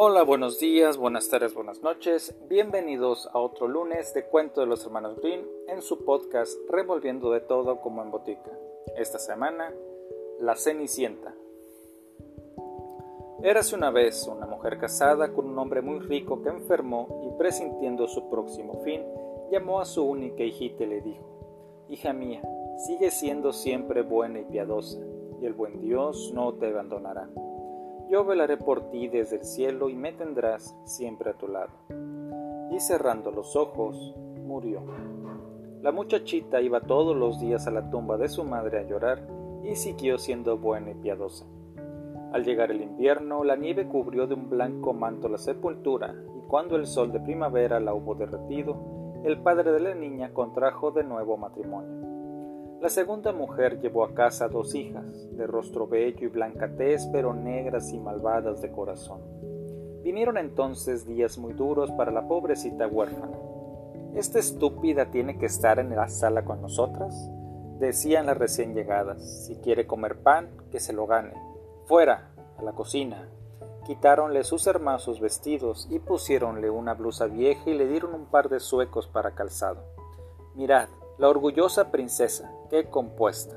Hola, 0.00 0.22
buenos 0.22 0.60
días, 0.60 0.96
buenas 0.96 1.28
tardes, 1.28 1.54
buenas 1.54 1.82
noches. 1.82 2.32
Bienvenidos 2.48 3.28
a 3.32 3.40
otro 3.40 3.66
lunes 3.66 4.14
de 4.14 4.26
Cuento 4.26 4.60
de 4.60 4.68
los 4.68 4.84
Hermanos 4.84 5.18
Green 5.18 5.44
en 5.66 5.82
su 5.82 6.04
podcast 6.04 6.56
Revolviendo 6.70 7.32
de 7.32 7.40
todo 7.40 7.80
como 7.80 8.00
en 8.04 8.12
botica. 8.12 8.56
Esta 8.96 9.18
semana, 9.18 9.74
La 10.38 10.54
Cenicienta. 10.54 11.34
Érase 13.42 13.74
una 13.74 13.90
vez 13.90 14.24
una 14.28 14.46
mujer 14.46 14.78
casada 14.78 15.32
con 15.32 15.46
un 15.48 15.58
hombre 15.58 15.82
muy 15.82 15.98
rico 15.98 16.42
que 16.42 16.50
enfermó 16.50 17.20
y 17.26 17.36
presintiendo 17.36 18.06
su 18.06 18.30
próximo 18.30 18.80
fin, 18.84 19.02
llamó 19.50 19.80
a 19.80 19.84
su 19.84 20.04
única 20.04 20.44
hijita 20.44 20.84
y 20.84 20.86
le 20.86 21.00
dijo, 21.00 21.86
Hija 21.88 22.12
mía, 22.12 22.40
sigue 22.86 23.10
siendo 23.10 23.52
siempre 23.52 24.02
buena 24.02 24.38
y 24.38 24.44
piadosa, 24.44 25.00
y 25.42 25.46
el 25.46 25.54
buen 25.54 25.80
Dios 25.80 26.30
no 26.32 26.54
te 26.54 26.68
abandonará. 26.68 27.28
Yo 28.10 28.24
velaré 28.24 28.56
por 28.56 28.88
ti 28.90 29.08
desde 29.08 29.36
el 29.36 29.44
cielo 29.44 29.90
y 29.90 29.94
me 29.94 30.12
tendrás 30.12 30.74
siempre 30.84 31.30
a 31.30 31.34
tu 31.34 31.46
lado. 31.46 31.72
Y 32.70 32.80
cerrando 32.80 33.30
los 33.30 33.54
ojos, 33.54 34.14
murió. 34.46 34.82
La 35.82 35.92
muchachita 35.92 36.62
iba 36.62 36.80
todos 36.80 37.14
los 37.14 37.38
días 37.38 37.66
a 37.66 37.70
la 37.70 37.90
tumba 37.90 38.16
de 38.16 38.28
su 38.28 38.44
madre 38.44 38.78
a 38.78 38.82
llorar 38.82 39.28
y 39.62 39.76
siguió 39.76 40.16
siendo 40.16 40.56
buena 40.56 40.92
y 40.92 40.94
piadosa. 40.94 41.44
Al 42.32 42.44
llegar 42.44 42.70
el 42.70 42.80
invierno, 42.80 43.44
la 43.44 43.56
nieve 43.56 43.86
cubrió 43.86 44.26
de 44.26 44.34
un 44.34 44.48
blanco 44.48 44.94
manto 44.94 45.28
la 45.28 45.38
sepultura, 45.38 46.14
y 46.36 46.40
cuando 46.48 46.76
el 46.76 46.86
sol 46.86 47.12
de 47.12 47.20
primavera 47.20 47.78
la 47.78 47.94
hubo 47.94 48.14
derretido, 48.14 49.22
el 49.24 49.40
padre 49.42 49.72
de 49.72 49.80
la 49.80 49.94
niña 49.94 50.32
contrajo 50.32 50.90
de 50.92 51.04
nuevo 51.04 51.36
matrimonio. 51.36 52.07
La 52.80 52.88
segunda 52.88 53.32
mujer 53.32 53.80
llevó 53.80 54.04
a 54.04 54.14
casa 54.14 54.46
dos 54.46 54.76
hijas, 54.76 55.36
de 55.36 55.48
rostro 55.48 55.88
bello 55.88 56.26
y 56.26 56.30
blanca 56.30 56.70
tez, 56.76 57.08
pero 57.12 57.34
negras 57.34 57.92
y 57.92 57.98
malvadas 57.98 58.62
de 58.62 58.70
corazón. 58.70 59.20
Vinieron 60.04 60.38
entonces 60.38 61.04
días 61.04 61.38
muy 61.38 61.54
duros 61.54 61.90
para 61.92 62.12
la 62.12 62.28
pobrecita 62.28 62.86
huérfana. 62.86 63.36
¿Esta 64.14 64.38
estúpida 64.38 65.10
tiene 65.10 65.38
que 65.38 65.46
estar 65.46 65.80
en 65.80 65.94
la 65.94 66.08
sala 66.08 66.44
con 66.44 66.62
nosotras? 66.62 67.28
Decían 67.80 68.26
las 68.26 68.38
recién 68.38 68.74
llegadas. 68.74 69.46
Si 69.46 69.56
quiere 69.56 69.88
comer 69.88 70.22
pan, 70.22 70.48
que 70.70 70.78
se 70.78 70.92
lo 70.92 71.08
gane. 71.08 71.34
Fuera, 71.86 72.30
a 72.58 72.62
la 72.62 72.72
cocina. 72.72 73.28
Quitáronle 73.86 74.44
sus 74.44 74.68
hermosos 74.68 75.20
vestidos 75.20 75.88
y 75.90 75.98
pusiéronle 75.98 76.70
una 76.70 76.94
blusa 76.94 77.26
vieja 77.26 77.68
y 77.68 77.74
le 77.74 77.88
dieron 77.88 78.14
un 78.14 78.26
par 78.26 78.48
de 78.48 78.60
suecos 78.60 79.08
para 79.08 79.34
calzado. 79.34 79.82
Mirad, 80.54 80.88
la 81.18 81.28
orgullosa 81.28 81.90
princesa, 81.90 82.50
qué 82.70 82.84
compuesta. 82.84 83.56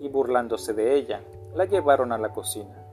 Y 0.00 0.08
burlándose 0.08 0.72
de 0.72 0.94
ella, 0.94 1.22
la 1.54 1.64
llevaron 1.64 2.12
a 2.12 2.18
la 2.18 2.28
cocina. 2.28 2.86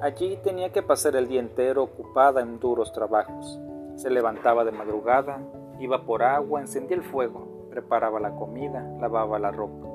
Allí 0.00 0.38
tenía 0.42 0.72
que 0.72 0.82
pasar 0.82 1.14
el 1.14 1.28
día 1.28 1.40
entero 1.40 1.84
ocupada 1.84 2.40
en 2.40 2.58
duros 2.58 2.92
trabajos. 2.92 3.60
Se 3.94 4.10
levantaba 4.10 4.64
de 4.64 4.72
madrugada, 4.72 5.40
iba 5.78 6.04
por 6.04 6.24
agua, 6.24 6.60
encendía 6.60 6.96
el 6.96 7.04
fuego, 7.04 7.68
preparaba 7.70 8.18
la 8.18 8.34
comida, 8.34 8.82
lavaba 9.00 9.38
la 9.38 9.52
ropa. 9.52 9.86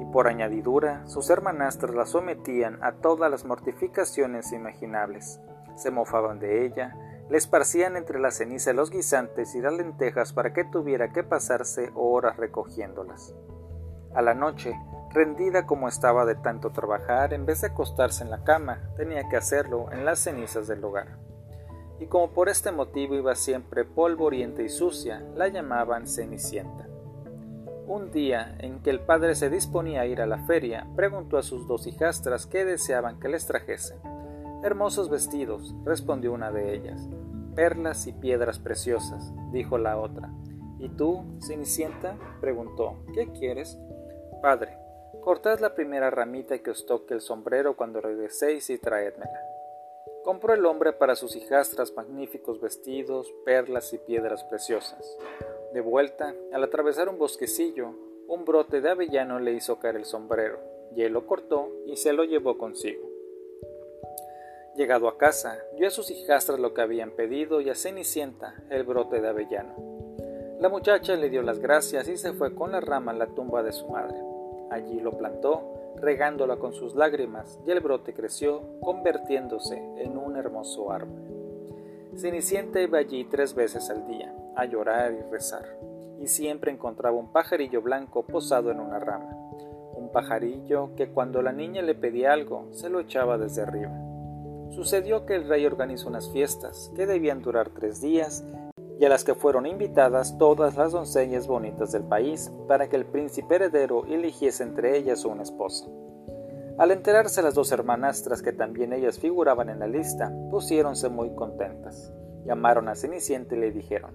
Y 0.00 0.06
por 0.06 0.26
añadidura, 0.26 1.06
sus 1.06 1.28
hermanastras 1.28 1.94
la 1.94 2.06
sometían 2.06 2.82
a 2.82 2.92
todas 2.92 3.30
las 3.30 3.44
mortificaciones 3.44 4.52
imaginables. 4.52 5.38
Se 5.76 5.90
mofaban 5.90 6.38
de 6.38 6.64
ella, 6.64 6.96
le 7.30 7.38
esparcían 7.38 7.96
entre 7.96 8.20
la 8.20 8.30
ceniza 8.30 8.72
los 8.72 8.90
guisantes 8.90 9.54
y 9.54 9.60
las 9.60 9.72
lentejas 9.72 10.32
para 10.32 10.52
que 10.52 10.64
tuviera 10.64 11.12
que 11.12 11.22
pasarse 11.22 11.90
horas 11.94 12.36
recogiéndolas. 12.36 13.34
A 14.14 14.22
la 14.22 14.34
noche, 14.34 14.78
rendida 15.10 15.66
como 15.66 15.88
estaba 15.88 16.24
de 16.26 16.34
tanto 16.34 16.70
trabajar, 16.70 17.32
en 17.32 17.46
vez 17.46 17.62
de 17.62 17.68
acostarse 17.68 18.22
en 18.22 18.30
la 18.30 18.44
cama, 18.44 18.90
tenía 18.96 19.28
que 19.28 19.36
hacerlo 19.36 19.90
en 19.90 20.04
las 20.04 20.18
cenizas 20.20 20.68
del 20.68 20.84
hogar. 20.84 21.18
Y 21.98 22.06
como 22.06 22.32
por 22.32 22.48
este 22.48 22.72
motivo 22.72 23.14
iba 23.14 23.34
siempre 23.34 23.84
polvorienta 23.84 24.62
y 24.62 24.68
sucia, 24.68 25.20
la 25.34 25.48
llamaban 25.48 26.06
Cenicienta. 26.06 26.88
Un 27.86 28.10
día 28.10 28.56
en 28.58 28.80
que 28.82 28.90
el 28.90 29.00
padre 29.00 29.34
se 29.34 29.50
disponía 29.50 30.02
a 30.02 30.06
ir 30.06 30.20
a 30.20 30.26
la 30.26 30.38
feria, 30.46 30.86
preguntó 30.96 31.38
a 31.38 31.42
sus 31.42 31.66
dos 31.66 31.86
hijastras 31.86 32.46
qué 32.46 32.64
deseaban 32.64 33.20
que 33.20 33.28
les 33.28 33.46
trajesen. 33.46 33.98
Hermosos 34.64 35.10
vestidos, 35.10 35.74
respondió 35.84 36.32
una 36.32 36.50
de 36.50 36.74
ellas. 36.74 37.06
Perlas 37.54 38.06
y 38.06 38.14
piedras 38.14 38.58
preciosas, 38.58 39.30
dijo 39.52 39.76
la 39.76 39.98
otra. 39.98 40.30
¿Y 40.78 40.88
tú, 40.88 41.22
Cenicienta? 41.46 42.16
preguntó. 42.40 43.04
¿Qué 43.12 43.30
quieres? 43.30 43.78
Padre, 44.40 44.78
cortad 45.22 45.60
la 45.60 45.74
primera 45.74 46.08
ramita 46.08 46.60
que 46.60 46.70
os 46.70 46.86
toque 46.86 47.12
el 47.12 47.20
sombrero 47.20 47.76
cuando 47.76 48.00
regreséis 48.00 48.70
y 48.70 48.78
traédmela. 48.78 49.38
Compró 50.24 50.54
el 50.54 50.64
hombre 50.64 50.94
para 50.94 51.14
sus 51.14 51.36
hijastras 51.36 51.92
magníficos 51.94 52.58
vestidos, 52.58 53.30
perlas 53.44 53.92
y 53.92 53.98
piedras 53.98 54.44
preciosas. 54.44 55.18
De 55.74 55.82
vuelta, 55.82 56.34
al 56.54 56.64
atravesar 56.64 57.10
un 57.10 57.18
bosquecillo, 57.18 57.90
un 58.28 58.46
brote 58.46 58.80
de 58.80 58.88
avellano 58.88 59.40
le 59.40 59.52
hizo 59.52 59.78
caer 59.78 59.96
el 59.96 60.06
sombrero, 60.06 60.58
y 60.96 61.02
él 61.02 61.12
lo 61.12 61.26
cortó 61.26 61.68
y 61.84 61.98
se 61.98 62.14
lo 62.14 62.24
llevó 62.24 62.56
consigo. 62.56 63.13
Llegado 64.76 65.06
a 65.06 65.16
casa, 65.16 65.56
dio 65.76 65.86
a 65.86 65.90
sus 65.90 66.10
hijastras 66.10 66.58
lo 66.58 66.74
que 66.74 66.82
habían 66.82 67.12
pedido 67.12 67.60
y 67.60 67.70
a 67.70 67.76
Cenicienta 67.76 68.54
el 68.70 68.82
brote 68.82 69.20
de 69.20 69.28
avellano. 69.28 69.72
La 70.58 70.68
muchacha 70.68 71.14
le 71.14 71.30
dio 71.30 71.42
las 71.42 71.60
gracias 71.60 72.08
y 72.08 72.16
se 72.16 72.32
fue 72.32 72.56
con 72.56 72.72
la 72.72 72.80
rama 72.80 73.12
a 73.12 73.14
la 73.14 73.28
tumba 73.28 73.62
de 73.62 73.70
su 73.70 73.88
madre. 73.88 74.16
Allí 74.72 74.98
lo 74.98 75.16
plantó, 75.16 75.94
regándola 75.96 76.56
con 76.56 76.72
sus 76.72 76.96
lágrimas, 76.96 77.60
y 77.64 77.70
el 77.70 77.78
brote 77.78 78.14
creció, 78.14 78.62
convirtiéndose 78.80 79.76
en 79.98 80.18
un 80.18 80.36
hermoso 80.36 80.90
árbol. 80.90 81.22
Cenicienta 82.16 82.80
iba 82.80 82.98
allí 82.98 83.24
tres 83.26 83.54
veces 83.54 83.90
al 83.90 84.08
día, 84.08 84.34
a 84.56 84.64
llorar 84.64 85.12
y 85.12 85.22
rezar, 85.30 85.78
y 86.18 86.26
siempre 86.26 86.72
encontraba 86.72 87.16
un 87.16 87.30
pajarillo 87.30 87.80
blanco 87.80 88.24
posado 88.26 88.72
en 88.72 88.80
una 88.80 88.98
rama, 88.98 89.36
un 89.94 90.10
pajarillo 90.12 90.96
que 90.96 91.10
cuando 91.10 91.42
la 91.42 91.52
niña 91.52 91.80
le 91.82 91.94
pedía 91.94 92.32
algo, 92.32 92.66
se 92.72 92.88
lo 92.88 92.98
echaba 92.98 93.38
desde 93.38 93.62
arriba. 93.62 93.92
Sucedió 94.74 95.24
que 95.24 95.36
el 95.36 95.48
rey 95.48 95.64
organizó 95.66 96.08
unas 96.08 96.28
fiestas 96.30 96.90
que 96.96 97.06
debían 97.06 97.42
durar 97.42 97.70
tres 97.70 98.00
días 98.00 98.44
y 98.98 99.04
a 99.04 99.08
las 99.08 99.22
que 99.22 99.36
fueron 99.36 99.66
invitadas 99.66 100.36
todas 100.36 100.76
las 100.76 100.90
doncellas 100.90 101.46
bonitas 101.46 101.92
del 101.92 102.02
país 102.02 102.50
para 102.66 102.88
que 102.88 102.96
el 102.96 103.06
príncipe 103.06 103.54
heredero 103.54 104.04
eligiese 104.06 104.64
entre 104.64 104.96
ellas 104.96 105.24
una 105.24 105.44
esposa. 105.44 105.86
Al 106.76 106.90
enterarse 106.90 107.40
las 107.40 107.54
dos 107.54 107.70
hermanastras 107.70 108.42
que 108.42 108.52
también 108.52 108.92
ellas 108.92 109.20
figuraban 109.20 109.68
en 109.68 109.78
la 109.78 109.86
lista, 109.86 110.32
pusiéronse 110.50 111.08
muy 111.08 111.32
contentas. 111.36 112.12
Llamaron 112.44 112.88
a 112.88 112.96
Cenicienta 112.96 113.54
y 113.54 113.60
le 113.60 113.70
dijeron, 113.70 114.10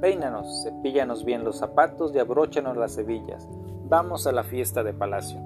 Peínanos, 0.00 0.64
cepíllanos 0.64 1.24
bien 1.24 1.44
los 1.44 1.58
zapatos 1.58 2.12
y 2.12 2.18
abróchanos 2.18 2.76
las 2.76 2.98
hebillas. 2.98 3.48
Vamos 3.84 4.26
a 4.26 4.32
la 4.32 4.42
fiesta 4.42 4.82
de 4.82 4.94
palacio. 4.94 5.40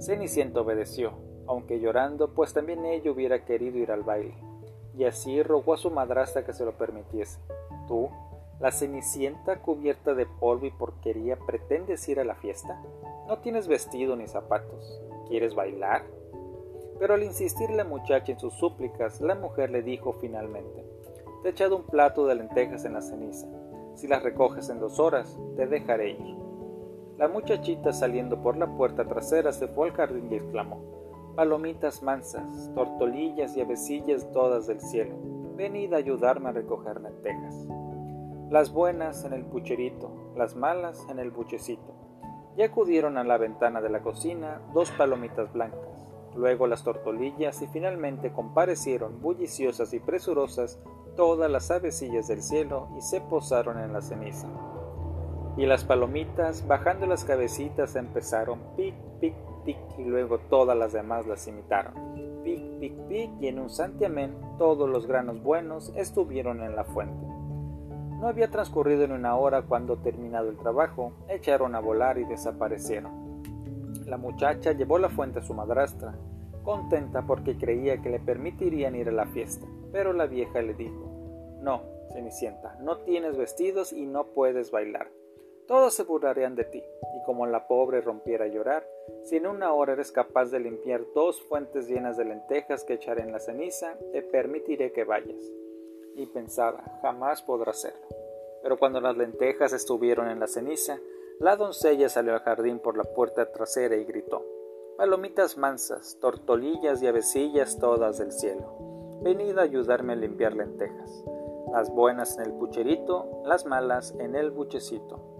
Cenicienta 0.00 0.60
obedeció, 0.60 1.12
aunque 1.46 1.80
llorando, 1.80 2.34
pues 2.34 2.52
también 2.52 2.84
ella 2.84 3.10
hubiera 3.10 3.44
querido 3.44 3.78
ir 3.78 3.90
al 3.90 4.02
baile, 4.02 4.34
y 4.96 5.04
así 5.04 5.42
rogó 5.42 5.74
a 5.74 5.78
su 5.78 5.90
madrastra 5.90 6.44
que 6.44 6.52
se 6.52 6.64
lo 6.64 6.72
permitiese. 6.72 7.38
Tú, 7.88 8.08
la 8.60 8.70
cenicienta 8.70 9.60
cubierta 9.60 10.14
de 10.14 10.26
polvo 10.26 10.66
y 10.66 10.70
porquería, 10.70 11.36
¿pretendes 11.36 12.08
ir 12.08 12.20
a 12.20 12.24
la 12.24 12.36
fiesta? 12.36 12.80
No 13.26 13.38
tienes 13.38 13.66
vestido 13.66 14.16
ni 14.16 14.28
zapatos. 14.28 15.00
¿Quieres 15.28 15.54
bailar? 15.54 16.04
Pero 16.98 17.14
al 17.14 17.24
insistir 17.24 17.70
la 17.70 17.84
muchacha 17.84 18.32
en 18.32 18.38
sus 18.38 18.54
súplicas, 18.54 19.20
la 19.20 19.34
mujer 19.34 19.70
le 19.70 19.82
dijo 19.82 20.12
finalmente, 20.12 20.84
Te 21.42 21.48
he 21.48 21.50
echado 21.50 21.76
un 21.76 21.82
plato 21.82 22.26
de 22.26 22.36
lentejas 22.36 22.84
en 22.84 22.94
la 22.94 23.02
ceniza. 23.02 23.48
Si 23.94 24.06
las 24.06 24.22
recoges 24.22 24.68
en 24.70 24.78
dos 24.78 25.00
horas, 25.00 25.38
te 25.56 25.66
dejaré 25.66 26.10
ir. 26.10 26.36
La 27.18 27.28
muchachita 27.28 27.92
saliendo 27.92 28.42
por 28.42 28.56
la 28.56 28.66
puerta 28.76 29.04
trasera 29.04 29.52
se 29.52 29.68
fue 29.68 29.88
al 29.88 29.94
jardín 29.94 30.32
y 30.32 30.36
exclamó, 30.36 30.80
Palomitas 31.36 32.00
mansas, 32.00 32.70
tortolillas 32.76 33.56
y 33.56 33.60
avecillas 33.60 34.30
todas 34.30 34.68
del 34.68 34.80
cielo, 34.80 35.16
venid 35.56 35.92
a 35.92 35.96
ayudarme 35.96 36.50
a 36.50 36.52
recoger 36.52 37.00
lentejas. 37.00 37.66
Las 38.50 38.72
buenas 38.72 39.24
en 39.24 39.32
el 39.32 39.44
pucherito, 39.44 40.32
las 40.36 40.54
malas 40.54 41.04
en 41.10 41.18
el 41.18 41.32
buchecito. 41.32 41.92
Y 42.56 42.62
acudieron 42.62 43.18
a 43.18 43.24
la 43.24 43.36
ventana 43.36 43.80
de 43.80 43.90
la 43.90 44.00
cocina 44.00 44.60
dos 44.72 44.92
palomitas 44.92 45.52
blancas, 45.52 46.14
luego 46.36 46.68
las 46.68 46.84
tortolillas 46.84 47.60
y 47.62 47.66
finalmente 47.66 48.32
comparecieron 48.32 49.20
bulliciosas 49.20 49.92
y 49.92 49.98
presurosas 49.98 50.78
todas 51.16 51.50
las 51.50 51.68
avecillas 51.72 52.28
del 52.28 52.42
cielo 52.42 52.90
y 52.96 53.00
se 53.00 53.20
posaron 53.20 53.80
en 53.80 53.92
la 53.92 54.02
ceniza. 54.02 54.46
Y 55.56 55.66
las 55.66 55.84
palomitas, 55.84 56.66
bajando 56.66 57.06
las 57.06 57.24
cabecitas, 57.24 57.94
empezaron 57.94 58.60
pic, 58.76 58.94
pic, 59.20 59.34
y 59.96 60.04
luego 60.04 60.38
todas 60.38 60.76
las 60.76 60.92
demás 60.92 61.26
las 61.26 61.46
imitaron. 61.46 61.94
Pic, 62.42 62.60
pic, 62.80 62.94
pic 63.08 63.30
y 63.40 63.48
en 63.48 63.60
un 63.60 63.70
santiamén 63.70 64.34
todos 64.58 64.90
los 64.90 65.06
granos 65.06 65.42
buenos 65.42 65.92
estuvieron 65.96 66.62
en 66.62 66.74
la 66.74 66.84
fuente. 66.84 67.26
No 68.20 68.28
había 68.28 68.50
transcurrido 68.50 69.04
en 69.04 69.12
una 69.12 69.36
hora 69.36 69.62
cuando 69.62 69.98
terminado 69.98 70.50
el 70.50 70.56
trabajo, 70.56 71.12
echaron 71.28 71.74
a 71.74 71.80
volar 71.80 72.18
y 72.18 72.24
desaparecieron. 72.24 73.42
La 74.06 74.18
muchacha 74.18 74.72
llevó 74.72 74.98
la 74.98 75.08
fuente 75.08 75.38
a 75.38 75.42
su 75.42 75.54
madrastra, 75.54 76.14
contenta 76.62 77.22
porque 77.26 77.56
creía 77.56 78.02
que 78.02 78.10
le 78.10 78.20
permitirían 78.20 78.96
ir 78.96 79.08
a 79.08 79.12
la 79.12 79.26
fiesta. 79.26 79.66
Pero 79.92 80.12
la 80.12 80.26
vieja 80.26 80.60
le 80.62 80.74
dijo 80.74 81.58
No, 81.62 81.82
Cenicienta, 82.12 82.76
no 82.80 82.98
tienes 82.98 83.36
vestidos 83.36 83.92
y 83.92 84.06
no 84.06 84.26
puedes 84.26 84.70
bailar. 84.70 85.10
Todos 85.66 85.94
se 85.94 86.02
burlarían 86.02 86.56
de 86.56 86.64
ti, 86.64 86.82
y 87.14 87.22
como 87.24 87.46
la 87.46 87.66
pobre 87.66 88.02
rompiera 88.02 88.44
a 88.44 88.48
llorar, 88.48 88.86
si 89.24 89.36
en 89.36 89.46
una 89.46 89.72
hora 89.72 89.94
eres 89.94 90.12
capaz 90.12 90.50
de 90.50 90.60
limpiar 90.60 91.00
dos 91.14 91.40
fuentes 91.40 91.88
llenas 91.88 92.18
de 92.18 92.26
lentejas 92.26 92.84
que 92.84 92.94
echaré 92.94 93.22
en 93.22 93.32
la 93.32 93.40
ceniza, 93.40 93.96
te 94.12 94.20
permitiré 94.20 94.92
que 94.92 95.04
vayas. 95.04 95.42
Y 96.16 96.26
pensaba, 96.26 96.84
jamás 97.00 97.40
podrá 97.40 97.70
hacerlo. 97.70 98.06
Pero 98.62 98.78
cuando 98.78 99.00
las 99.00 99.16
lentejas 99.16 99.72
estuvieron 99.72 100.28
en 100.28 100.38
la 100.38 100.48
ceniza, 100.48 100.98
la 101.40 101.56
doncella 101.56 102.10
salió 102.10 102.34
al 102.34 102.40
jardín 102.40 102.78
por 102.78 102.98
la 102.98 103.04
puerta 103.04 103.50
trasera 103.50 103.96
y 103.96 104.04
gritó 104.04 104.44
Palomitas 104.98 105.56
mansas, 105.56 106.18
tortolillas 106.20 107.02
y 107.02 107.06
avecillas 107.06 107.78
todas 107.78 108.18
del 108.18 108.32
cielo, 108.32 109.18
venid 109.22 109.58
a 109.58 109.62
ayudarme 109.62 110.12
a 110.12 110.16
limpiar 110.16 110.54
lentejas, 110.54 111.24
las 111.72 111.90
buenas 111.90 112.36
en 112.36 112.44
el 112.44 112.52
pucherito, 112.52 113.42
las 113.44 113.66
malas 113.66 114.14
en 114.20 114.36
el 114.36 114.52
buchecito 114.52 115.33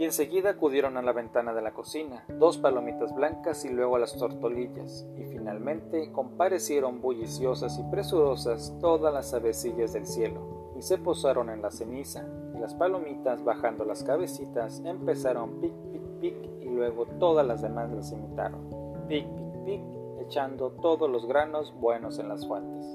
y 0.00 0.04
enseguida 0.04 0.48
acudieron 0.48 0.96
a 0.96 1.02
la 1.02 1.12
ventana 1.12 1.52
de 1.52 1.60
la 1.60 1.72
cocina, 1.72 2.24
dos 2.38 2.56
palomitas 2.56 3.14
blancas 3.14 3.66
y 3.66 3.68
luego 3.68 3.96
a 3.96 3.98
las 3.98 4.16
tortolillas, 4.16 5.06
y 5.18 5.24
finalmente 5.24 6.10
comparecieron 6.10 7.02
bulliciosas 7.02 7.78
y 7.78 7.82
presurosas 7.90 8.74
todas 8.80 9.12
las 9.12 9.34
avecillas 9.34 9.92
del 9.92 10.06
cielo, 10.06 10.72
y 10.78 10.80
se 10.80 10.96
posaron 10.96 11.50
en 11.50 11.60
la 11.60 11.70
ceniza, 11.70 12.24
y 12.54 12.58
las 12.58 12.72
palomitas, 12.72 13.44
bajando 13.44 13.84
las 13.84 14.02
cabecitas, 14.02 14.80
empezaron 14.86 15.60
pic, 15.60 15.74
pic, 15.92 16.02
pic, 16.18 16.36
y 16.62 16.70
luego 16.70 17.04
todas 17.18 17.46
las 17.46 17.60
demás 17.60 17.92
las 17.92 18.10
imitaron, 18.10 18.70
pic, 19.06 19.26
pic, 19.26 19.64
pic, 19.66 19.82
echando 20.22 20.70
todos 20.80 21.10
los 21.10 21.26
granos 21.26 21.74
buenos 21.78 22.18
en 22.18 22.30
las 22.30 22.46
fuentes. 22.46 22.86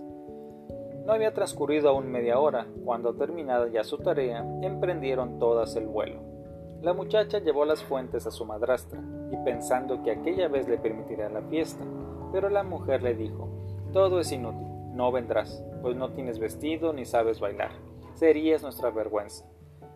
No 1.06 1.14
había 1.14 1.36
transcurrido 1.36 1.90
aún 1.90 2.10
media 2.10 2.40
hora, 2.40 2.66
cuando 2.84 3.14
terminada 3.14 3.68
ya 3.68 3.84
su 3.84 4.00
tarea, 4.00 4.44
emprendieron 4.64 5.38
todas 5.38 5.76
el 5.76 5.86
vuelo 5.86 6.34
la 6.86 6.94
muchacha 6.94 7.40
llevó 7.40 7.66
las 7.66 7.84
fuentes 7.84 8.28
a 8.28 8.32
su 8.32 8.46
madrastra, 8.46 9.02
y 9.32 9.38
pensando 9.38 10.04
que 10.04 10.12
aquella 10.12 10.48
vez 10.48 10.68
le 10.68 10.78
permitiría 10.78 11.30
la 11.30 11.42
fiesta, 11.42 11.84
pero 12.32 12.48
la 12.48 12.62
mujer 12.62 13.02
le 13.02 13.16
dijo, 13.16 13.50
todo 13.92 14.20
es 14.20 14.32
inútil, 14.32 14.96
no 14.96 15.12
vendrás, 15.12 15.64
pues 15.82 15.96
no 15.96 16.12
tienes 16.12 16.38
vestido 16.38 16.94
ni 16.94 17.04
sabes 17.04 17.40
bailar, 17.40 17.72
serías 18.14 18.62
nuestra 18.62 18.92
vergüenza. 18.92 19.46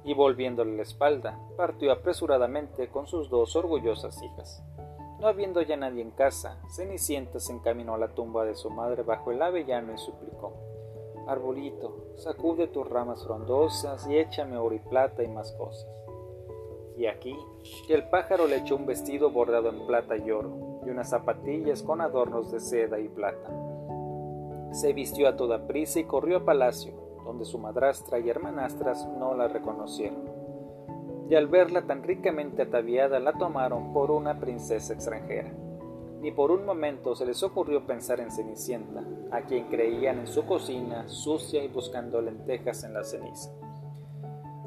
Y 0.04 0.16
volviéndole 0.16 0.78
la 0.78 0.82
espalda, 0.82 1.38
partió 1.58 1.92
apresuradamente 1.92 2.88
con 2.88 3.06
sus 3.06 3.30
dos 3.30 3.56
orgullosas 3.56 4.20
hijas. 4.24 4.64
No 5.20 5.28
habiendo 5.28 5.62
ya 5.62 5.78
nadie 5.78 6.02
en 6.02 6.10
casa, 6.10 6.60
Cenicienta 6.76 7.40
se 7.40 7.54
encaminó 7.54 7.94
a 7.94 8.00
la 8.00 8.16
tumba 8.16 8.46
de 8.46 8.56
su 8.56 8.72
madre 8.72 9.04
bajo 9.04 9.32
el 9.32 9.44
avellano 9.44 9.94
y 9.94 9.98
suplicó 10.00 10.54
Arbolito, 11.28 12.16
sacude 12.16 12.66
tus 12.66 12.90
ramas 12.90 13.24
frondosas 13.24 14.08
y 14.08 14.18
échame 14.18 14.58
oro 14.58 14.74
y 14.74 14.80
plata 14.80 15.22
y 15.22 15.28
más 15.28 15.52
cosas. 15.52 15.88
Y 17.00 17.08
aquí 17.08 17.34
el 17.88 18.10
pájaro 18.10 18.46
le 18.46 18.58
echó 18.58 18.76
un 18.76 18.86
vestido 18.86 19.32
bordado 19.32 19.70
en 19.70 19.88
plata 19.88 20.18
y 20.18 20.32
oro, 20.32 20.82
y 20.86 20.90
unas 20.90 21.10
zapatillas 21.10 21.82
con 21.82 22.02
adornos 22.02 22.52
de 22.52 22.60
seda 22.60 23.00
y 23.00 23.08
plata. 23.08 23.50
Se 24.74 24.92
vistió 24.92 25.30
a 25.30 25.38
toda 25.38 25.66
prisa 25.66 26.02
y 26.02 26.04
corrió 26.04 26.40
a 26.40 26.46
palacio, 26.46 26.92
donde 27.24 27.46
su 27.46 27.58
madrastra 27.58 28.20
y 28.20 28.30
hermanastras 28.30 29.08
no 29.18 29.34
la 29.34 29.48
reconocieron. 29.48 30.26
Y 31.30 31.36
al 31.36 31.48
verla 31.48 31.84
tan 31.84 32.04
ricamente 32.04 32.64
ataviada 32.64 33.22
la 33.22 33.32
tomaron 33.32 33.94
por 33.94 34.12
una 34.12 34.38
princesa 34.38 34.94
extranjera. 34.94 35.54
Ni 36.20 36.32
por 36.32 36.52
un 36.52 36.66
momento 36.66 37.16
se 37.16 37.26
les 37.26 37.42
ocurrió 37.44 37.88
pensar 37.88 38.20
en 38.20 38.30
Cenicienta, 38.30 39.06
a 39.32 39.44
quien 39.44 39.68
creían 39.70 40.20
en 40.20 40.28
su 40.28 40.46
cocina, 40.46 41.08
sucia 41.08 41.64
y 41.64 41.70
buscando 41.70 42.22
lentejas 42.22 42.84
en 42.84 42.94
la 42.94 43.06
ceniza. 43.06 43.52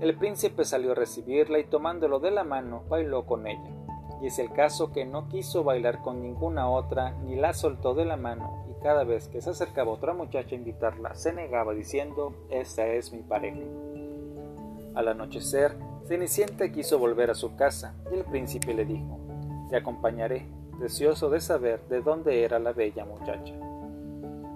El 0.03 0.17
príncipe 0.17 0.65
salió 0.65 0.91
a 0.91 0.95
recibirla 0.97 1.61
y 1.61 1.65
tomándolo 1.65 2.19
de 2.19 2.33
la 2.33 2.43
mano 2.43 2.83
bailó 2.89 3.25
con 3.25 3.47
ella. 3.47 3.71
Y 4.21 4.27
es 4.27 4.41
el 4.41 4.51
caso 4.51 4.91
que 4.91 5.05
no 5.05 5.29
quiso 5.29 5.63
bailar 5.63 6.03
con 6.03 6.21
ninguna 6.21 6.69
otra 6.69 7.13
ni 7.25 7.37
la 7.37 7.55
soltó 7.55 7.95
de 7.95 8.05
la 8.05 8.17
mano 8.17 8.65
y 8.69 8.83
cada 8.83 9.05
vez 9.05 9.29
que 9.29 9.41
se 9.41 9.51
acercaba 9.51 9.93
otra 9.93 10.13
muchacha 10.13 10.57
a 10.57 10.59
invitarla 10.59 11.15
se 11.15 11.33
negaba 11.33 11.73
diciendo 11.73 12.35
Esta 12.51 12.85
es 12.89 13.13
mi 13.13 13.21
pareja. 13.21 13.61
Al 14.97 15.07
anochecer, 15.07 15.77
Cenicienta 16.09 16.73
quiso 16.73 16.99
volver 16.99 17.31
a 17.31 17.37
su 17.37 17.55
casa 17.55 17.95
y 18.11 18.17
el 18.17 18.25
príncipe 18.25 18.75
le 18.75 18.85
dijo 18.85 19.21
Te 19.71 19.77
acompañaré, 19.77 20.49
deseoso 20.81 21.31
de 21.31 21.41
saber 21.41 21.81
de 21.89 22.03
dónde 22.03 22.43
era 22.43 22.59
la 22.59 22.73
bella 22.73 23.05
muchacha. 23.05 23.55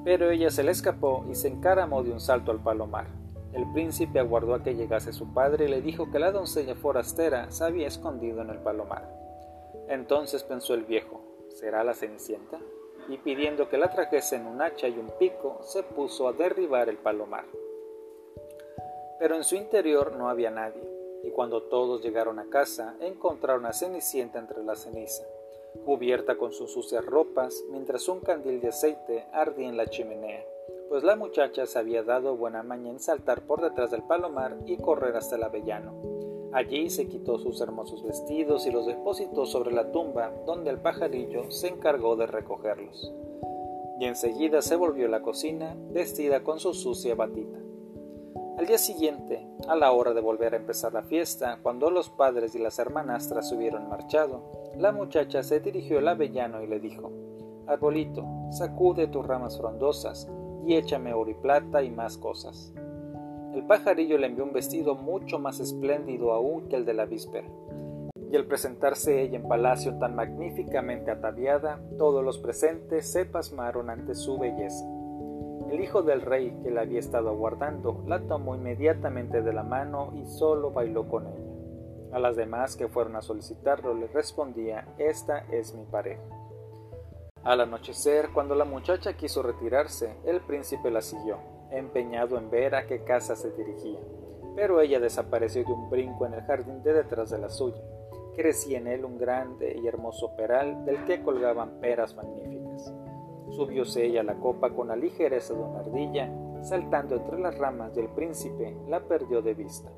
Pero 0.02 0.28
ella 0.28 0.50
se 0.50 0.64
le 0.64 0.72
escapó 0.72 1.24
y 1.30 1.36
se 1.36 1.46
encaramó 1.46 2.02
de 2.02 2.10
un 2.10 2.18
salto 2.18 2.50
al 2.50 2.58
palomar 2.58 3.25
el 3.52 3.70
príncipe 3.72 4.18
aguardó 4.18 4.54
a 4.54 4.62
que 4.62 4.74
llegase 4.74 5.12
su 5.12 5.32
padre 5.32 5.64
y 5.64 5.68
le 5.68 5.80
dijo 5.80 6.10
que 6.10 6.18
la 6.18 6.32
doncella 6.32 6.74
forastera 6.74 7.50
se 7.50 7.64
había 7.64 7.86
escondido 7.86 8.42
en 8.42 8.50
el 8.50 8.58
palomar. 8.58 9.08
Entonces 9.88 10.42
pensó 10.42 10.74
el 10.74 10.84
viejo, 10.84 11.20
¿será 11.48 11.84
la 11.84 11.94
Cenicienta? 11.94 12.58
Y 13.08 13.18
pidiendo 13.18 13.68
que 13.68 13.78
la 13.78 13.90
trajesen 13.90 14.46
un 14.46 14.60
hacha 14.60 14.88
y 14.88 14.98
un 14.98 15.10
pico, 15.18 15.60
se 15.62 15.82
puso 15.82 16.28
a 16.28 16.32
derribar 16.32 16.88
el 16.88 16.98
palomar. 16.98 17.44
Pero 19.18 19.36
en 19.36 19.44
su 19.44 19.54
interior 19.54 20.16
no 20.16 20.28
había 20.28 20.50
nadie, 20.50 20.82
y 21.22 21.30
cuando 21.30 21.62
todos 21.62 22.02
llegaron 22.02 22.38
a 22.38 22.50
casa, 22.50 22.96
encontraron 23.00 23.64
a 23.64 23.72
Cenicienta 23.72 24.38
entre 24.38 24.62
la 24.64 24.74
ceniza, 24.74 25.24
cubierta 25.84 26.36
con 26.36 26.52
sus 26.52 26.72
sucias 26.72 27.06
ropas, 27.06 27.64
mientras 27.70 28.08
un 28.08 28.20
candil 28.20 28.60
de 28.60 28.68
aceite 28.68 29.24
ardía 29.32 29.68
en 29.68 29.76
la 29.76 29.86
chimenea 29.86 30.44
pues 30.88 31.02
la 31.02 31.16
muchacha 31.16 31.66
se 31.66 31.78
había 31.78 32.02
dado 32.02 32.36
buena 32.36 32.62
maña 32.62 32.90
en 32.90 33.00
saltar 33.00 33.42
por 33.42 33.60
detrás 33.60 33.90
del 33.90 34.02
palomar 34.02 34.56
y 34.66 34.76
correr 34.76 35.16
hasta 35.16 35.36
el 35.36 35.42
avellano. 35.42 35.94
Allí 36.52 36.88
se 36.90 37.08
quitó 37.08 37.38
sus 37.38 37.60
hermosos 37.60 38.02
vestidos 38.02 38.66
y 38.66 38.70
los 38.70 38.86
depositó 38.86 39.46
sobre 39.46 39.72
la 39.72 39.90
tumba, 39.90 40.32
donde 40.46 40.70
el 40.70 40.78
pajarillo 40.78 41.50
se 41.50 41.68
encargó 41.68 42.16
de 42.16 42.26
recogerlos. 42.26 43.12
Y 43.98 44.04
enseguida 44.04 44.62
se 44.62 44.76
volvió 44.76 45.06
a 45.06 45.10
la 45.10 45.22
cocina, 45.22 45.76
vestida 45.90 46.44
con 46.44 46.60
su 46.60 46.72
sucia 46.72 47.14
batita. 47.14 47.58
Al 48.58 48.66
día 48.66 48.78
siguiente, 48.78 49.46
a 49.68 49.76
la 49.76 49.92
hora 49.92 50.14
de 50.14 50.22
volver 50.22 50.54
a 50.54 50.56
empezar 50.56 50.94
la 50.94 51.02
fiesta, 51.02 51.58
cuando 51.62 51.90
los 51.90 52.08
padres 52.08 52.54
y 52.54 52.58
las 52.58 52.78
hermanastras 52.78 53.52
hubieron 53.52 53.88
marchado, 53.88 54.72
la 54.78 54.92
muchacha 54.92 55.42
se 55.42 55.60
dirigió 55.60 55.98
al 55.98 56.08
avellano 56.08 56.62
y 56.62 56.66
le 56.66 56.80
dijo 56.80 57.12
Arbolito, 57.66 58.24
sacude 58.50 59.08
tus 59.08 59.26
ramas 59.26 59.58
frondosas, 59.58 60.26
y 60.66 60.74
échame 60.74 61.14
oro 61.14 61.30
y 61.30 61.34
plata 61.34 61.82
y 61.82 61.90
más 61.90 62.18
cosas. 62.18 62.74
El 63.54 63.64
pajarillo 63.64 64.18
le 64.18 64.26
envió 64.26 64.44
un 64.44 64.52
vestido 64.52 64.96
mucho 64.96 65.38
más 65.38 65.60
espléndido 65.60 66.32
aún 66.32 66.68
que 66.68 66.76
el 66.76 66.84
de 66.84 66.94
la 66.94 67.06
víspera. 67.06 67.48
Y 68.30 68.36
al 68.36 68.44
presentarse 68.44 69.22
ella 69.22 69.36
en 69.36 69.48
palacio 69.48 69.96
tan 69.98 70.16
magníficamente 70.16 71.10
ataviada, 71.10 71.80
todos 71.96 72.24
los 72.24 72.38
presentes 72.38 73.10
se 73.10 73.24
pasmaron 73.24 73.88
ante 73.88 74.14
su 74.14 74.36
belleza. 74.38 74.84
El 75.70 75.80
hijo 75.80 76.02
del 76.02 76.20
rey, 76.20 76.54
que 76.62 76.70
la 76.70 76.82
había 76.82 76.98
estado 76.98 77.30
aguardando, 77.30 78.04
la 78.06 78.20
tomó 78.26 78.56
inmediatamente 78.56 79.42
de 79.42 79.52
la 79.52 79.62
mano 79.62 80.12
y 80.14 80.24
solo 80.26 80.72
bailó 80.72 81.08
con 81.08 81.26
ella. 81.26 81.46
A 82.12 82.18
las 82.18 82.36
demás 82.36 82.76
que 82.76 82.88
fueron 82.88 83.16
a 83.16 83.22
solicitarlo 83.22 83.94
le 83.94 84.08
respondía, 84.08 84.86
Esta 84.98 85.38
es 85.50 85.74
mi 85.74 85.84
pareja. 85.84 86.22
Al 87.46 87.60
anochecer, 87.60 88.30
cuando 88.34 88.56
la 88.56 88.64
muchacha 88.64 89.12
quiso 89.12 89.40
retirarse, 89.40 90.16
el 90.24 90.40
príncipe 90.40 90.90
la 90.90 91.00
siguió, 91.00 91.36
empeñado 91.70 92.38
en 92.38 92.50
ver 92.50 92.74
a 92.74 92.88
qué 92.88 93.04
casa 93.04 93.36
se 93.36 93.52
dirigía. 93.52 94.00
Pero 94.56 94.80
ella 94.80 94.98
desapareció 94.98 95.62
de 95.62 95.72
un 95.72 95.88
brinco 95.88 96.26
en 96.26 96.34
el 96.34 96.42
jardín 96.42 96.82
de 96.82 96.92
detrás 96.92 97.30
de 97.30 97.38
la 97.38 97.48
suya. 97.48 97.80
Crecía 98.34 98.78
en 98.78 98.88
él 98.88 99.04
un 99.04 99.16
grande 99.16 99.78
y 99.80 99.86
hermoso 99.86 100.34
peral 100.34 100.84
del 100.84 101.04
que 101.04 101.22
colgaban 101.22 101.78
peras 101.80 102.16
magníficas. 102.16 102.92
Subióse 103.50 104.04
ella 104.04 104.22
a 104.22 104.24
la 104.24 104.40
copa 104.40 104.70
con 104.70 104.88
la 104.88 104.96
ligereza 104.96 105.54
de 105.54 105.60
una 105.60 105.78
ardilla, 105.78 106.28
saltando 106.62 107.14
entre 107.14 107.38
las 107.38 107.56
ramas 107.56 107.96
y 107.96 108.00
el 108.00 108.08
príncipe 108.08 108.76
la 108.88 108.98
perdió 108.98 109.40
de 109.40 109.54
vista. 109.54 109.88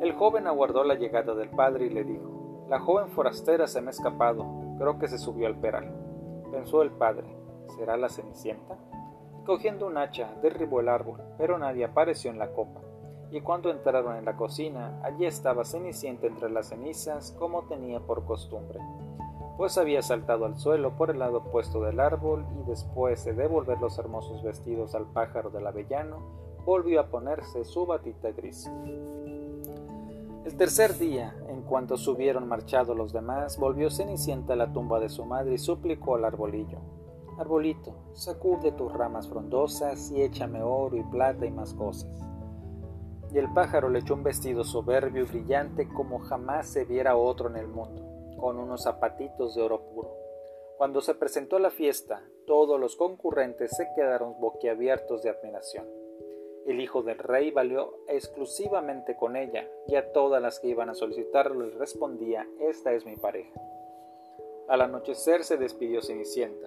El 0.00 0.12
joven 0.12 0.46
aguardó 0.46 0.84
la 0.84 0.94
llegada 0.94 1.34
del 1.34 1.50
padre 1.50 1.86
y 1.86 1.90
le 1.90 2.04
dijo, 2.04 2.64
La 2.68 2.78
joven 2.78 3.08
forastera 3.08 3.66
se 3.66 3.80
me 3.80 3.88
ha 3.88 3.90
escapado, 3.90 4.65
Creo 4.78 4.98
que 4.98 5.08
se 5.08 5.18
subió 5.18 5.46
al 5.46 5.56
peral. 5.56 5.92
Pensó 6.50 6.82
el 6.82 6.90
padre, 6.90 7.26
¿será 7.76 7.96
la 7.96 8.08
cenicienta? 8.08 8.76
Cogiendo 9.44 9.86
un 9.86 9.96
hacha, 9.96 10.34
derribó 10.42 10.80
el 10.80 10.88
árbol, 10.88 11.22
pero 11.38 11.58
nadie 11.58 11.84
apareció 11.84 12.30
en 12.30 12.38
la 12.38 12.52
copa. 12.52 12.80
Y 13.30 13.40
cuando 13.40 13.70
entraron 13.70 14.16
en 14.16 14.24
la 14.24 14.36
cocina, 14.36 15.00
allí 15.02 15.26
estaba 15.26 15.64
Cenicienta 15.64 16.26
entre 16.26 16.50
las 16.50 16.68
cenizas, 16.68 17.32
como 17.38 17.64
tenía 17.64 18.00
por 18.00 18.24
costumbre, 18.24 18.80
pues 19.56 19.78
había 19.78 20.02
saltado 20.02 20.44
al 20.44 20.58
suelo 20.58 20.96
por 20.96 21.10
el 21.10 21.18
lado 21.18 21.38
opuesto 21.38 21.80
del 21.80 21.98
árbol 21.98 22.44
y 22.60 22.68
después 22.68 23.24
de 23.24 23.32
devolver 23.32 23.80
los 23.80 23.98
hermosos 23.98 24.42
vestidos 24.42 24.94
al 24.94 25.06
pájaro 25.06 25.50
del 25.50 25.66
avellano, 25.66 26.18
volvió 26.64 27.00
a 27.00 27.06
ponerse 27.06 27.64
su 27.64 27.86
batita 27.86 28.32
gris. 28.32 28.70
El 30.46 30.56
tercer 30.56 30.96
día, 30.96 31.34
en 31.48 31.62
cuanto 31.62 31.96
se 31.96 32.08
hubieron 32.08 32.46
marchado 32.46 32.94
los 32.94 33.12
demás, 33.12 33.58
volvió 33.58 33.90
Cenicienta 33.90 34.52
a 34.52 34.56
la 34.56 34.72
tumba 34.72 35.00
de 35.00 35.08
su 35.08 35.24
madre 35.24 35.54
y 35.54 35.58
suplicó 35.58 36.14
al 36.14 36.24
arbolillo. 36.24 36.78
Arbolito, 37.36 37.96
sacude 38.12 38.70
tus 38.70 38.92
ramas 38.92 39.28
frondosas 39.28 40.08
y 40.12 40.22
échame 40.22 40.62
oro 40.62 40.96
y 40.96 41.02
plata 41.02 41.46
y 41.46 41.50
más 41.50 41.74
cosas. 41.74 42.24
Y 43.32 43.38
el 43.38 43.52
pájaro 43.52 43.88
le 43.88 43.98
echó 43.98 44.14
un 44.14 44.22
vestido 44.22 44.62
soberbio 44.62 45.24
y 45.24 45.26
brillante 45.26 45.88
como 45.88 46.20
jamás 46.20 46.68
se 46.68 46.84
viera 46.84 47.16
otro 47.16 47.48
en 47.50 47.56
el 47.56 47.66
mundo, 47.66 48.04
con 48.38 48.60
unos 48.60 48.84
zapatitos 48.84 49.56
de 49.56 49.62
oro 49.62 49.80
puro. 49.88 50.14
Cuando 50.78 51.00
se 51.00 51.16
presentó 51.16 51.58
la 51.58 51.70
fiesta, 51.70 52.22
todos 52.46 52.78
los 52.78 52.94
concurrentes 52.94 53.76
se 53.76 53.88
quedaron 53.96 54.38
boquiabiertos 54.38 55.24
de 55.24 55.30
admiración. 55.30 56.05
El 56.66 56.80
hijo 56.80 57.02
del 57.02 57.18
rey 57.18 57.52
valió 57.52 57.94
exclusivamente 58.08 59.16
con 59.16 59.36
ella, 59.36 59.68
y 59.86 59.94
a 59.94 60.12
todas 60.12 60.42
las 60.42 60.58
que 60.58 60.66
iban 60.66 60.88
a 60.88 60.94
solicitarlo 60.94 61.64
le 61.64 61.76
respondía, 61.76 62.44
esta 62.58 62.92
es 62.92 63.06
mi 63.06 63.14
pareja. 63.14 63.60
Al 64.66 64.80
anochecer 64.80 65.44
se 65.44 65.58
despidió 65.58 66.02
Cenicienta. 66.02 66.66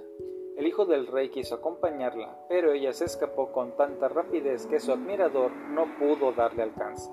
El 0.56 0.68
hijo 0.68 0.86
del 0.86 1.06
rey 1.06 1.30
quiso 1.30 1.56
acompañarla, 1.56 2.46
pero 2.48 2.72
ella 2.72 2.94
se 2.94 3.06
escapó 3.06 3.52
con 3.52 3.76
tanta 3.76 4.08
rapidez 4.08 4.68
que 4.68 4.80
su 4.80 4.94
admirador 4.94 5.52
no 5.52 5.86
pudo 6.00 6.32
darle 6.32 6.64
alcance. 6.64 7.12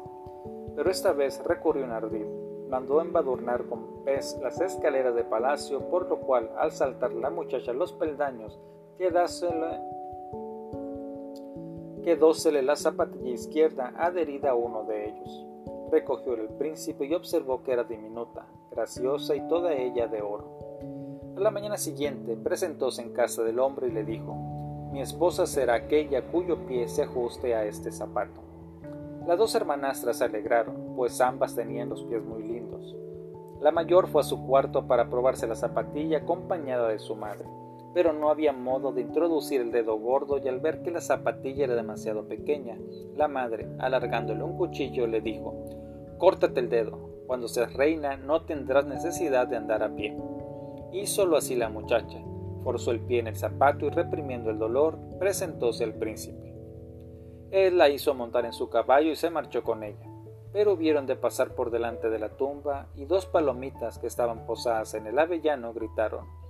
Pero 0.77 0.89
esta 0.89 1.13
vez 1.13 1.43
recurrió 1.45 1.83
a 1.83 1.87
un 1.87 1.93
ardid. 1.93 2.27
Mandó 2.69 3.01
embadurnar 3.01 3.65
con 3.65 4.05
pez 4.05 4.39
las 4.41 4.61
escaleras 4.61 5.17
de 5.17 5.25
palacio, 5.25 5.89
por 5.91 6.09
lo 6.09 6.21
cual, 6.21 6.53
al 6.57 6.71
saltar 6.71 7.13
la 7.13 7.31
muchacha 7.31 7.73
los 7.73 7.93
peldaños, 7.93 8.61
quedásele 8.97 9.81
quedósele 12.07 12.63
la 12.63 12.77
zapatilla 12.77 13.31
izquierda 13.31 13.93
adherida 13.99 14.51
a 14.51 14.55
uno 14.55 14.85
de 14.85 15.09
ellos. 15.09 15.45
Recogió 15.91 16.35
el 16.35 16.51
príncipe 16.51 17.05
y 17.05 17.15
observó 17.15 17.65
que 17.65 17.73
era 17.73 17.83
diminuta, 17.83 18.47
graciosa 18.71 19.35
y 19.35 19.41
toda 19.49 19.75
ella 19.75 20.07
de 20.07 20.23
oro. 20.23 21.35
A 21.37 21.41
la 21.41 21.51
mañana 21.51 21.77
siguiente 21.77 22.37
presentóse 22.37 23.03
en 23.03 23.13
casa 23.13 23.43
del 23.43 23.59
hombre 23.59 23.89
y 23.89 23.91
le 23.91 24.05
dijo, 24.05 24.37
Mi 24.93 25.01
esposa 25.01 25.47
será 25.47 25.75
aquella 25.75 26.23
cuyo 26.31 26.65
pie 26.69 26.87
se 26.87 27.03
ajuste 27.03 27.57
a 27.57 27.65
este 27.65 27.91
zapato. 27.91 28.41
Las 29.27 29.37
dos 29.37 29.57
hermanastras 29.57 30.19
se 30.19 30.27
alegraron, 30.27 30.95
pues 30.95 31.21
ambas 31.21 31.57
tenían 31.57 31.89
los 31.89 32.05
pies 32.05 32.23
muy 32.23 32.45
lindos. 32.45 32.95
La 33.61 33.73
mayor 33.73 34.07
fue 34.07 34.21
a 34.21 34.25
su 34.25 34.47
cuarto 34.47 34.87
para 34.87 35.11
probarse 35.11 35.49
la 35.49 35.57
zapatilla 35.57 36.19
acompañada 36.19 36.87
de 36.87 37.01
su 37.01 37.17
madre 37.17 37.47
pero 37.97 38.13
no 38.13 38.29
había 38.29 38.53
modo 38.53 38.93
de 38.93 39.01
introducir 39.01 39.63
el 39.63 39.73
dedo 39.73 39.97
gordo 39.97 40.37
y 40.37 40.47
al 40.49 40.61
ver 40.61 40.83
que 40.83 40.91
la 40.91 41.01
zapatilla 41.01 41.65
era 41.65 41.75
demasiado 41.75 42.29
pequeña, 42.29 42.79
la 43.15 43.27
madre, 43.27 43.67
alargándole 43.79 44.43
un 44.43 44.59
cuchillo, 44.59 45.07
le 45.07 45.23
dijo 45.23 45.55
Córtate 46.19 46.61
el 46.61 46.69
dedo. 46.69 47.25
Cuando 47.27 47.49
seas 47.49 47.73
reina 47.73 48.19
no 48.19 48.43
tendrás 48.43 48.85
necesidad 48.85 49.49
de 49.49 49.57
andar 49.57 49.83
a 49.83 49.95
pie. 49.97 50.15
solo 51.07 51.39
así 51.39 51.55
la 51.55 51.71
muchacha. 51.71 52.19
Forzó 52.63 52.91
el 52.91 53.01
pie 53.01 53.21
en 53.21 53.29
el 53.29 53.37
zapato 53.37 53.87
y 53.87 53.89
reprimiendo 53.89 54.51
el 54.51 54.59
dolor, 54.59 54.99
presentóse 55.19 55.83
al 55.83 55.95
príncipe. 55.95 56.55
Él 57.51 57.79
la 57.79 57.89
hizo 57.89 58.13
montar 58.13 58.45
en 58.45 58.53
su 58.53 58.69
caballo 58.69 59.11
y 59.11 59.17
se 59.17 59.31
marchó 59.31 59.65
con 59.65 59.83
ella. 59.83 60.07
Pero 60.53 60.75
hubieron 60.75 61.07
de 61.07 61.17
pasar 61.17 61.55
por 61.55 61.71
delante 61.71 62.11
de 62.11 62.19
la 62.19 62.29
tumba 62.29 62.89
y 62.95 63.07
dos 63.07 63.25
palomitas 63.25 63.99
que 63.99 64.07
estaban 64.07 64.45
posadas 64.45 64.93
en 64.93 65.07
el 65.07 65.19
avellano 65.19 65.73
gritaron 65.73 66.46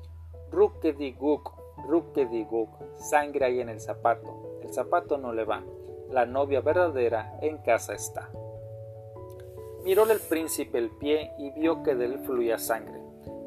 Rukediguk, 0.52 1.52
Rukediguk, 1.88 2.70
sangre 2.98 3.46
ahí 3.46 3.60
en 3.60 3.68
el 3.68 3.80
zapato. 3.80 4.60
El 4.62 4.72
zapato 4.72 5.18
no 5.18 5.32
le 5.32 5.44
va. 5.44 5.62
La 6.10 6.24
novia 6.24 6.60
verdadera 6.60 7.36
en 7.42 7.58
casa 7.58 7.94
está. 7.94 8.30
Miróle 9.84 10.14
el 10.14 10.20
príncipe 10.20 10.78
el 10.78 10.90
pie 10.90 11.32
y 11.38 11.50
vio 11.50 11.82
que 11.82 11.94
de 11.94 12.06
él 12.06 12.18
fluía 12.20 12.58
sangre. 12.58 13.00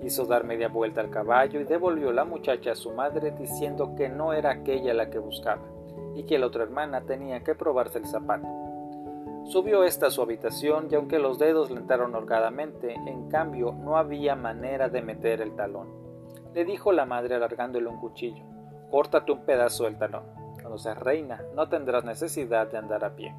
Hizo 0.03 0.25
dar 0.25 0.43
media 0.43 0.67
vuelta 0.67 1.01
al 1.01 1.09
caballo 1.09 1.59
y 1.59 1.65
devolvió 1.65 2.11
la 2.11 2.25
muchacha 2.25 2.71
a 2.71 2.75
su 2.75 2.91
madre 2.91 3.31
diciendo 3.31 3.95
que 3.95 4.09
no 4.09 4.33
era 4.33 4.51
aquella 4.51 4.93
la 4.93 5.09
que 5.09 5.19
buscaba 5.19 5.63
y 6.15 6.23
que 6.23 6.37
la 6.37 6.47
otra 6.47 6.63
hermana 6.63 7.01
tenía 7.01 7.43
que 7.43 7.55
probarse 7.55 7.99
el 7.99 8.05
zapato. 8.05 8.47
Subió 9.45 9.83
ésta 9.83 10.07
a 10.07 10.11
su 10.11 10.21
habitación 10.21 10.89
y 10.91 10.95
aunque 10.95 11.17
los 11.17 11.39
dedos 11.39 11.71
le 11.71 11.79
entraron 11.79 12.13
holgadamente, 12.13 12.93
en 12.93 13.29
cambio 13.29 13.71
no 13.71 13.97
había 13.97 14.35
manera 14.35 14.89
de 14.89 15.01
meter 15.01 15.41
el 15.41 15.55
talón 15.55 15.98
le 16.53 16.65
dijo 16.65 16.91
la 16.91 17.05
madre 17.05 17.35
alargándole 17.35 17.87
un 17.87 17.99
cuchillo. 17.99 18.43
Córtate 18.89 19.31
un 19.31 19.45
pedazo 19.45 19.83
del 19.85 19.97
talón. 19.97 20.23
Cuando 20.53 20.77
seas 20.77 20.97
reina, 20.97 21.43
no 21.55 21.69
tendrás 21.69 22.03
necesidad 22.03 22.67
de 22.71 22.77
andar 22.77 23.03
a 23.03 23.15
pie. 23.15 23.35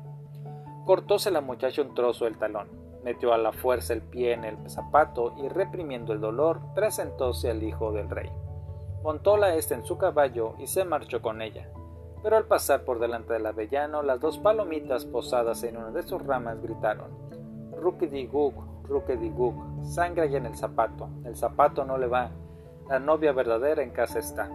Cortóse 0.87 1.31
la 1.31 1.41
muchacha 1.41 1.83
un 1.83 1.95
trozo 1.95 2.25
del 2.25 2.39
talón, 2.39 2.69
metió 3.05 3.33
a 3.33 3.39
la 3.39 3.53
fuerza 3.53 3.93
el 3.93 4.03
pie 4.03 4.33
en 4.33 4.45
el 4.45 4.71
zapato 4.71 5.35
y 5.39 5.49
reprimiendo 5.49 6.13
el 6.13 6.21
dolor, 6.21 6.61
presentóse 6.75 7.51
al 7.51 7.63
hijo 7.63 7.93
del 7.93 8.09
rey. 8.09 8.31
Montóla 9.03 9.55
éste 9.55 9.75
en 9.75 9.85
su 9.85 9.97
caballo 9.99 10.55
y 10.59 10.67
se 10.67 10.85
marchó 10.85 11.23
con 11.23 11.43
ella. 11.43 11.69
Pero 12.23 12.37
al 12.37 12.45
pasar 12.45 12.85
por 12.85 12.99
delante 12.99 13.33
del 13.33 13.47
avellano, 13.47 14.03
las 14.03 14.21
dos 14.21 14.39
palomitas 14.39 15.07
posadas 15.07 15.63
en 15.63 15.79
una 15.79 15.91
de 15.91 16.03
sus 16.03 16.25
ramas 16.25 16.61
gritaron: 16.61 17.11
Rukidiguk, 17.73 18.55
Rukidiguk, 18.87 19.85
sangre 19.85 20.23
hay 20.23 20.37
en 20.37 20.47
el 20.47 20.57
zapato, 20.57 21.09
el 21.25 21.35
zapato 21.35 21.85
no 21.85 21.97
le 21.97 22.09
va, 22.09 22.31
la 22.91 22.99
novia 22.99 23.31
verdadera 23.31 23.85
en 23.85 23.91
casa 23.91 24.19
está. 24.19 24.51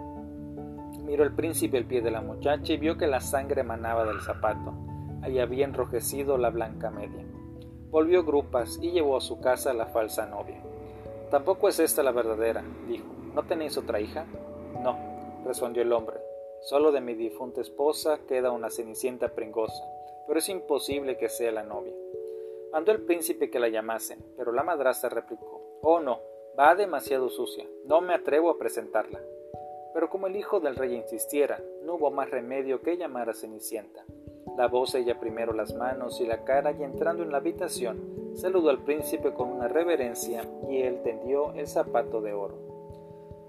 Miró 1.05 1.23
el 1.23 1.33
príncipe 1.33 1.77
el 1.77 1.85
pie 1.85 2.01
de 2.01 2.11
la 2.11 2.19
muchacha 2.19 2.73
y 2.73 2.77
vio 2.77 2.97
que 2.97 3.07
la 3.07 3.21
sangre 3.21 3.61
emanaba 3.61 4.03
del 4.03 4.19
zapato. 4.19 4.73
Ahí 5.21 5.39
había 5.39 5.63
enrojecido 5.63 6.37
la 6.37 6.49
blanca 6.49 6.91
media. 6.91 7.25
Volvió 7.89 8.25
grupas 8.25 8.77
y 8.81 8.91
llevó 8.91 9.15
a 9.15 9.21
su 9.21 9.39
casa 9.39 9.71
a 9.71 9.73
la 9.73 9.85
falsa 9.85 10.25
novia. 10.25 10.61
Tampoco 11.31 11.69
es 11.69 11.79
esta 11.79 12.03
la 12.03 12.11
verdadera, 12.11 12.61
dijo. 12.89 13.05
¿No 13.33 13.43
tenéis 13.43 13.77
otra 13.77 14.01
hija? 14.01 14.25
No, 14.83 14.97
respondió 15.45 15.83
el 15.83 15.93
hombre. 15.93 16.17
Solo 16.59 16.91
de 16.91 16.99
mi 16.99 17.13
difunta 17.13 17.61
esposa 17.61 18.19
queda 18.27 18.51
una 18.51 18.69
cenicienta 18.69 19.29
pringosa, 19.29 19.81
pero 20.27 20.39
es 20.39 20.49
imposible 20.49 21.17
que 21.17 21.29
sea 21.29 21.53
la 21.53 21.63
novia. 21.63 21.93
Mandó 22.73 22.91
el 22.91 23.03
príncipe 23.03 23.49
que 23.49 23.59
la 23.59 23.69
llamasen, 23.69 24.19
pero 24.35 24.51
la 24.51 24.63
madrastra 24.63 25.09
replicó, 25.09 25.79
Oh 25.81 26.01
no, 26.01 26.19
Va 26.57 26.73
demasiado 26.73 27.29
sucia, 27.29 27.67
no 27.85 27.99
me 27.99 28.13
atrevo 28.13 28.49
a 28.49 28.57
presentarla. 28.57 29.19
Pero 29.93 30.09
como 30.09 30.27
el 30.27 30.37
hijo 30.37 30.61
del 30.61 30.77
rey 30.77 30.95
insistiera, 30.95 31.61
no 31.83 31.95
hubo 31.95 32.11
más 32.11 32.31
remedio 32.31 32.81
que 32.81 32.95
llamar 32.95 33.29
a 33.29 33.33
Cenicienta. 33.33 34.05
Lavóse 34.57 34.99
ella 34.99 35.19
primero 35.19 35.51
las 35.51 35.75
manos 35.75 36.21
y 36.21 36.25
la 36.25 36.45
cara 36.45 36.71
y 36.71 36.83
entrando 36.83 37.23
en 37.23 37.31
la 37.31 37.39
habitación, 37.39 38.31
saludó 38.35 38.69
al 38.69 38.85
príncipe 38.85 39.33
con 39.33 39.49
una 39.49 39.67
reverencia 39.67 40.49
y 40.69 40.77
él 40.81 41.01
tendió 41.03 41.51
el 41.55 41.67
zapato 41.67 42.21
de 42.21 42.31
oro. 42.31 42.57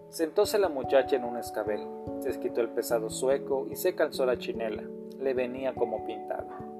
Sentóse 0.08 0.58
la 0.58 0.68
muchacha 0.68 1.14
en 1.14 1.24
un 1.24 1.36
escabel, 1.36 1.86
se 2.18 2.40
quitó 2.40 2.60
el 2.60 2.70
pesado 2.70 3.08
sueco 3.08 3.68
y 3.70 3.76
se 3.76 3.94
calzó 3.94 4.26
la 4.26 4.36
chinela, 4.36 4.82
le 5.20 5.32
venía 5.32 5.74
como 5.74 6.04
pintada 6.06 6.75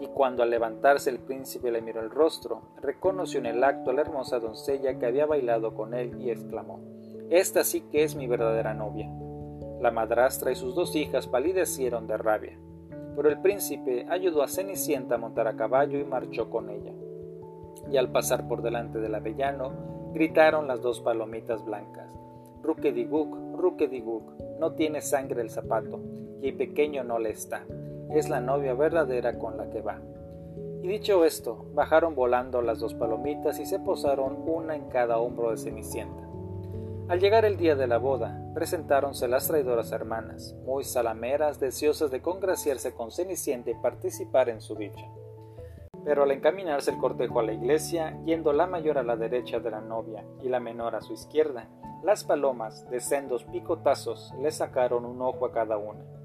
y 0.00 0.06
cuando 0.08 0.42
al 0.42 0.50
levantarse 0.50 1.10
el 1.10 1.18
príncipe 1.18 1.70
le 1.70 1.82
miró 1.82 2.00
el 2.00 2.10
rostro, 2.10 2.62
reconoció 2.80 3.38
en 3.38 3.46
el 3.46 3.62
acto 3.62 3.90
a 3.90 3.92
la 3.92 4.00
hermosa 4.00 4.40
doncella 4.40 4.98
que 4.98 5.06
había 5.06 5.26
bailado 5.26 5.74
con 5.74 5.92
él 5.92 6.20
y 6.20 6.30
exclamó 6.30 6.80
Esta 7.28 7.64
sí 7.64 7.82
que 7.82 8.02
es 8.02 8.16
mi 8.16 8.26
verdadera 8.26 8.72
novia. 8.72 9.10
La 9.80 9.90
madrastra 9.90 10.52
y 10.52 10.56
sus 10.56 10.74
dos 10.74 10.96
hijas 10.96 11.26
palidecieron 11.26 12.06
de 12.06 12.16
rabia, 12.16 12.58
pero 13.14 13.28
el 13.28 13.40
príncipe 13.40 14.06
ayudó 14.08 14.42
a 14.42 14.48
Cenicienta 14.48 15.16
a 15.16 15.18
montar 15.18 15.46
a 15.46 15.56
caballo 15.56 15.98
y 15.98 16.04
marchó 16.04 16.48
con 16.48 16.70
ella. 16.70 16.92
Y 17.90 17.96
al 17.96 18.10
pasar 18.10 18.48
por 18.48 18.62
delante 18.62 18.98
del 19.00 19.14
avellano, 19.14 20.10
gritaron 20.12 20.66
las 20.66 20.80
dos 20.80 21.00
palomitas 21.00 21.64
blancas 21.64 22.10
Rukediguk, 22.62 23.58
Rukediguk, 23.58 24.32
no 24.58 24.72
tiene 24.72 25.00
sangre 25.00 25.40
el 25.40 25.50
zapato, 25.50 25.98
y 26.42 26.52
pequeño 26.52 27.04
no 27.04 27.18
le 27.18 27.30
está 27.30 27.64
es 28.12 28.28
la 28.28 28.40
novia 28.40 28.74
verdadera 28.74 29.38
con 29.38 29.56
la 29.56 29.70
que 29.70 29.82
va. 29.82 30.00
Y 30.82 30.88
dicho 30.88 31.24
esto, 31.24 31.66
bajaron 31.74 32.14
volando 32.14 32.62
las 32.62 32.80
dos 32.80 32.94
palomitas 32.94 33.60
y 33.60 33.66
se 33.66 33.78
posaron 33.78 34.42
una 34.46 34.74
en 34.74 34.88
cada 34.88 35.18
hombro 35.18 35.50
de 35.50 35.58
Cenicienta. 35.58 36.26
Al 37.08 37.20
llegar 37.20 37.44
el 37.44 37.56
día 37.56 37.74
de 37.74 37.86
la 37.86 37.98
boda, 37.98 38.40
presentáronse 38.54 39.28
las 39.28 39.46
traidoras 39.46 39.92
hermanas, 39.92 40.54
muy 40.64 40.84
salameras, 40.84 41.60
deseosas 41.60 42.10
de 42.10 42.22
congraciarse 42.22 42.94
con 42.94 43.10
Cenicienta 43.10 43.70
y 43.70 43.74
participar 43.74 44.48
en 44.48 44.60
su 44.60 44.74
dicha. 44.74 45.06
Pero 46.04 46.22
al 46.22 46.30
encaminarse 46.30 46.92
el 46.92 46.98
cortejo 46.98 47.40
a 47.40 47.42
la 47.42 47.52
iglesia, 47.52 48.18
yendo 48.24 48.52
la 48.54 48.66
mayor 48.66 48.96
a 48.96 49.02
la 49.02 49.16
derecha 49.16 49.60
de 49.60 49.70
la 49.70 49.82
novia 49.82 50.24
y 50.42 50.48
la 50.48 50.60
menor 50.60 50.94
a 50.94 51.02
su 51.02 51.12
izquierda, 51.12 51.68
las 52.02 52.24
palomas, 52.24 52.88
de 52.88 53.00
sendos 53.00 53.44
picotazos, 53.44 54.32
le 54.40 54.50
sacaron 54.50 55.04
un 55.04 55.20
ojo 55.20 55.44
a 55.44 55.52
cada 55.52 55.76
una 55.76 56.19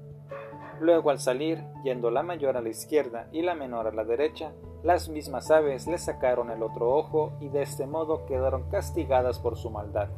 Luego 0.80 1.10
al 1.10 1.18
salir, 1.18 1.64
yendo 1.82 2.10
la 2.10 2.22
mayor 2.22 2.56
a 2.56 2.60
la 2.60 2.68
izquierda 2.68 3.28
y 3.32 3.42
la 3.42 3.54
menor 3.54 3.86
a 3.86 3.92
la 3.92 4.04
derecha, 4.04 4.52
las 4.82 5.08
mismas 5.08 5.50
aves 5.50 5.86
le 5.86 5.98
sacaron 5.98 6.50
el 6.50 6.62
otro 6.62 6.94
ojo 6.94 7.32
y 7.40 7.48
de 7.48 7.62
este 7.62 7.86
modo 7.86 8.26
quedaron 8.26 8.68
castigadas 8.70 9.38
por 9.38 9.56
su 9.56 9.70
maldad, 9.70 10.08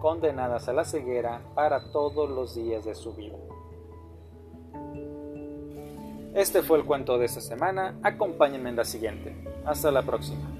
condenadas 0.00 0.68
a 0.68 0.72
la 0.72 0.84
ceguera 0.84 1.42
para 1.54 1.92
todos 1.92 2.28
los 2.28 2.54
días 2.54 2.84
de 2.84 2.94
su 2.94 3.14
vida. 3.14 3.36
Este 6.34 6.62
fue 6.62 6.78
el 6.78 6.84
cuento 6.84 7.18
de 7.18 7.26
esta 7.26 7.40
semana, 7.40 7.98
acompáñenme 8.02 8.70
en 8.70 8.76
la 8.76 8.84
siguiente. 8.84 9.34
Hasta 9.64 9.90
la 9.90 10.02
próxima. 10.02 10.57